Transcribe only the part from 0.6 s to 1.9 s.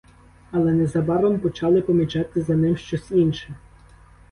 незабаром почали